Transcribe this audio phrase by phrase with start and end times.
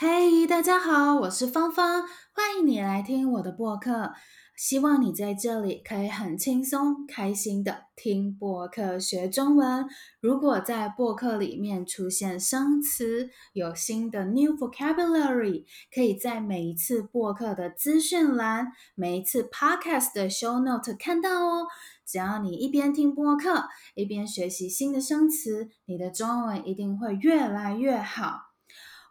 [0.00, 2.02] 嘿大家好，我是芳芳，
[2.32, 4.12] 欢迎你来听我的播客。
[4.56, 9.88] 希望你在这里可以很轻松、开心的听播客学中文。
[10.20, 21.66] 如果在播客里面出现生词，有新的 new vocabulary，可以在每一次播客的资讯栏、每一次 podcast 的 show note 看到哦。
[22.06, 23.64] 只要你一边听播客，
[23.96, 28.47] 一边学习新的生词，你的中文一定会越来越好。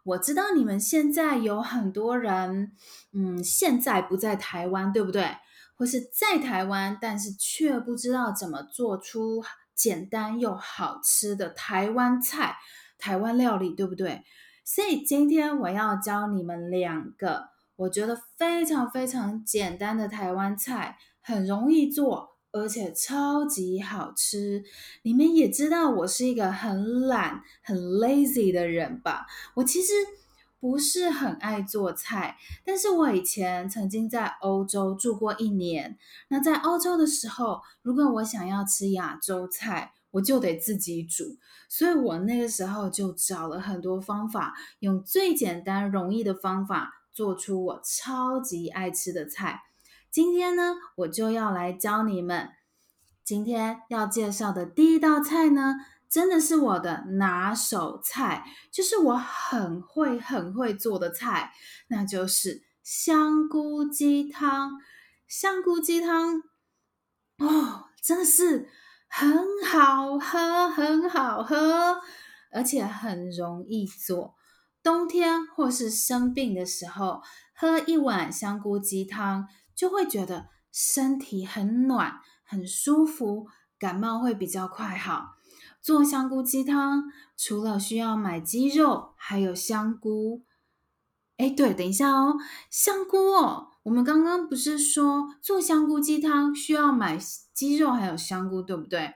[0.08, 2.72] 我知道你们现在有很多人，
[3.12, 5.36] 嗯，现在不在台湾，对不对？
[5.76, 9.44] 或是在台湾，但是却不知道怎么做出
[9.76, 12.56] 简单又好吃的台湾菜、
[12.98, 14.24] 台湾料理，对不对？
[14.64, 22.37] 所以今天我要教你们两个我觉得非常非常简单的台湾菜，很容易做。
[22.60, 24.64] 而且超级好吃，
[25.04, 29.26] 你们也知道我是一个很懒、很 lazy 的人吧？
[29.56, 29.94] 我其实
[30.60, 35.98] 不是很爱做菜，但是我以前曾经在欧洲住过一年。
[36.30, 41.38] 那在欧洲的时候，如果我想要吃亚洲菜，我就得自己煮，
[41.70, 49.62] 所以我那个时候就找了很多方法，用最简单、容易的方法做出我超级爱吃的菜。
[50.10, 52.50] 今天呢，我就要来教你们。
[53.24, 55.76] 今天要介绍的第一道菜呢，
[56.10, 61.52] 真的是我的拿手菜，就是我很会很会做的菜，
[61.90, 64.80] 那就是香菇鸡汤。
[65.28, 66.42] 香菇鸡汤，
[67.40, 68.70] 哦，真的是
[69.10, 72.02] 很好喝，很好喝，
[72.54, 74.36] 而且很容易做。
[74.82, 77.22] 冬天或是生病的时候，
[77.54, 79.50] 喝一碗香菇鸡汤。
[79.78, 83.46] 就会觉得身体很暖，很舒服，
[83.78, 85.36] 感冒会比较快好。
[85.80, 87.04] 做香菇鸡汤，
[87.38, 90.42] 除了需要买鸡肉，还有香菇。
[91.38, 92.38] 哎，对，等一下哦，
[92.72, 97.20] 香菇哦，我们刚刚不是说做香菇鸡汤需要买
[97.54, 99.14] 鸡肉还有香菇，对不对？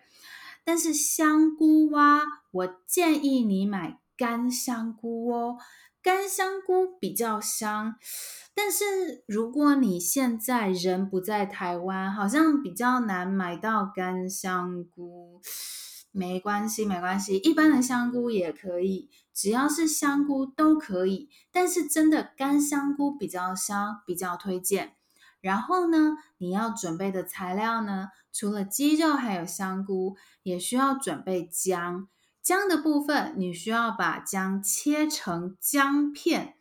[0.63, 2.21] 但是香菇啊，
[2.51, 5.57] 我建议你买干香菇哦。
[6.03, 7.95] 干香菇比较香，
[8.53, 15.41] 但是如果你现在人不在台湾，好像比较难买到干香菇。
[16.13, 21.29] 没关系，没关系，一般的香菇也可以，只要是香菇都可以。
[21.53, 24.95] 但是真的干香菇比较香，比较推荐。
[25.39, 32.09] 然后呢，你要准备的材料呢，除了鸡肉还有香菇，也需要准备姜。
[32.43, 36.55] 姜的部分，你需要把姜切成姜片，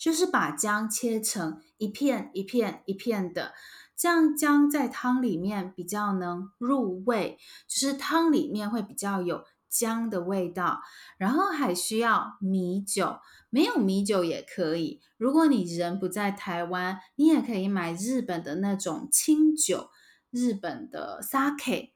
[0.00, 3.52] 就是把姜切成一片一片一片的，
[3.94, 7.38] 这样姜在汤里面比较能入味，
[7.68, 10.80] 就是汤里面会比较有姜的味道。
[11.18, 13.18] 然后还需要米酒，
[13.50, 15.02] 没有米酒也可以。
[15.18, 19.90] 如果你人不在台湾，你也可以买日本的那种清酒，
[20.30, 21.90] 日本的 sake。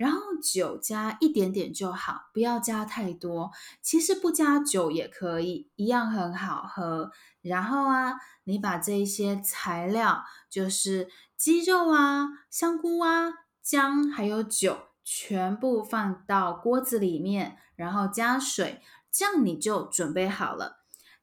[0.00, 3.50] 然后酒加一点点就好，不要加太多。
[3.82, 7.10] 其实不加酒也可以，一样很好喝。
[7.42, 13.30] 然后啊，你把这一些材料，就是鸡肉啊、香菇啊、
[13.62, 18.80] 姜还有酒，全部放到锅子里面，然后加水，
[19.12, 20.78] 这样你就准备好了。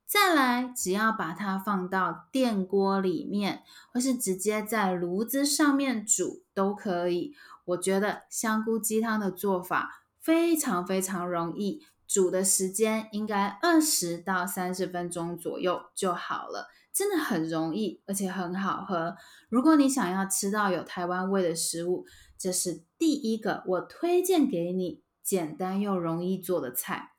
[0.05, 7.33] 再来，只要把它放到电锅里面，或是直接在炉子上面煮都可以。
[7.67, 19.17] 我觉得香菇鸡汤的做法非常非常容易，煮的时间应该二十到三十分钟左右就好了，真的很容易，而且很好喝。
[19.50, 22.06] 如果你想要吃到有台湾味的食物，
[22.38, 27.11] 这是第一个我推荐给你简单又容易做的菜。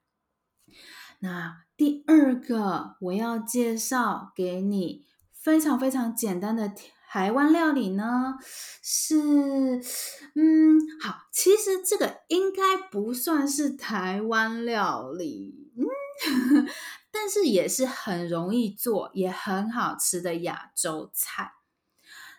[1.20, 6.72] 那第二个我要介绍给你非常非常简单的。
[7.10, 8.34] 台湾料理呢
[8.82, 9.16] 是，
[11.70, 16.66] 实这个应该不算是台湾料理，嗯，
[17.12, 21.52] 但是也是很容易做，也很好吃的亚洲菜，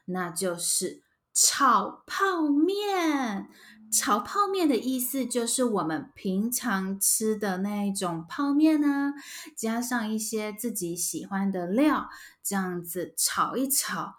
[0.06, 1.04] 那就是
[1.34, 3.50] 炒泡面。
[3.92, 9.16] 炒泡面的意思就是我们平常吃的那一种泡面呢，
[9.56, 12.08] 加上一些自己喜欢的料，
[12.44, 14.18] 这样子炒一炒。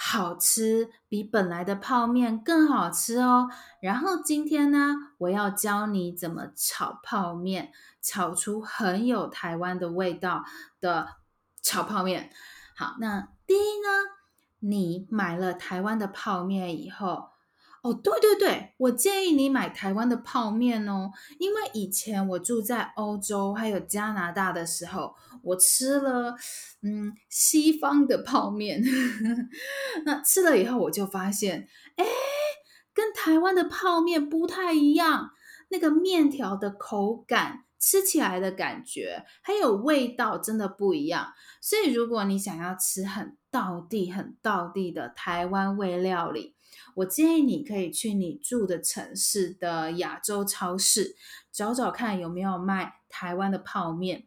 [0.00, 3.50] 好吃，比本来的泡面更好吃哦。
[3.80, 10.44] 然后今天呢，我要教你怎么炒泡面，炒出很有台湾的味道
[10.80, 11.16] 的
[11.60, 12.30] 炒泡面。
[12.76, 13.88] 好，那第一呢，
[14.60, 17.30] 你买了台湾的泡面以后，
[17.82, 21.10] 哦，对对对，我建议你买台湾的泡面哦，
[21.40, 26.36] 因为以前我住在欧洲还有加拿大的时候，我吃了
[26.82, 28.82] 嗯西方的泡面，
[30.04, 32.04] 那吃了以后我就发现，哎，
[32.94, 35.30] 跟台湾的泡面不太一样，
[35.70, 37.64] 那个面条的口感。
[37.80, 46.56] 吃起来的感觉还有味道真的不一样，所以如果你想要吃很道地、很道地的台湾味料理，
[46.96, 51.14] 我建议你可以去你住的城市的亚洲超市
[51.52, 54.26] 找找看有没有卖台湾的泡面。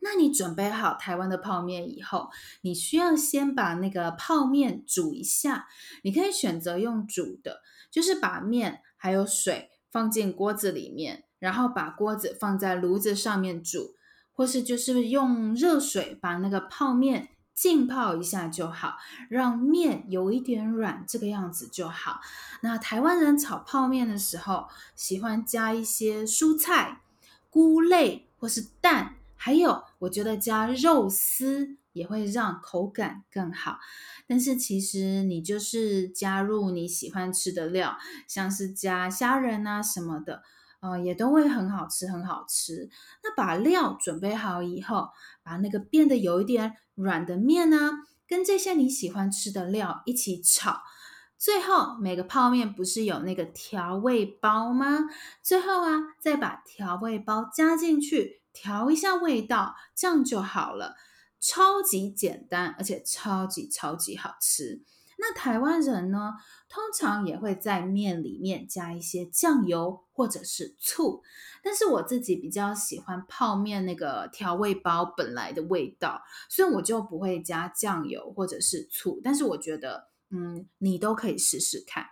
[0.00, 2.30] 那你准备好台湾的泡面以后，
[2.62, 5.68] 你需要先把那个泡面煮一下。
[6.02, 11.24] 你可以选择用煮的，就是把面还有水放进锅子里面。
[11.40, 13.94] 然后把锅子放在炉子上面煮，
[14.30, 18.98] 或是就是用热水把那个泡面浸泡一下就好，
[19.30, 22.20] 让面有一点软，这个样子就好。
[22.60, 27.00] 那台湾人炒泡面的时候，喜欢加一些蔬菜、
[27.48, 33.78] 菇类或是蛋，还有我觉得加肉丝也会让口感更好。
[34.26, 37.96] 但是其实你就是加入你喜欢吃的料，
[38.28, 40.42] 像是加虾仁啊什么的。
[40.80, 42.90] 呃，也都会很好吃，很好吃。
[43.22, 45.08] 那把料准备好以后，
[45.42, 47.92] 把那个变得有一点软的面呢，
[48.28, 50.82] 跟这些你喜欢吃的料一起炒。
[51.40, 55.08] 最后，每个泡面不是有那个调味包吗？
[55.42, 60.96] 最后啊，再把调味包加进去，调一下味道，这样就好了。
[61.40, 64.82] 超级简单，而且超级超级好吃。
[65.16, 66.34] 那台湾人呢，
[66.68, 71.22] 通常也会在面里面加一些酱油或者是醋，
[71.62, 76.20] 但是我自己比较喜欢泡面那个调味包本来的味道，
[76.50, 79.18] 所以我就不会加酱油或者是醋。
[79.24, 82.06] 但是我觉得，嗯，你都可以试试看。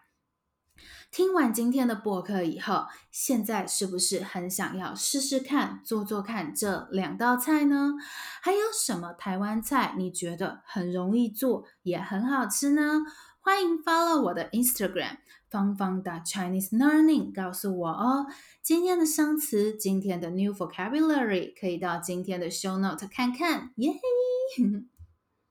[1.11, 7.95] 听完今天的播客以后，现在是不是很想要试试看做做看这两道菜呢？
[8.43, 13.01] 还有什么台湾菜你觉得很容易做也很好吃呢？
[13.41, 15.17] 欢迎 follow 我的 Instagram
[15.49, 18.27] 芳芳的 Chinese Learning，告诉我哦。
[18.61, 24.63] 今天的生词，今天的 New Vocabulary 可以到今天的 Show Note 看看，耶嘿！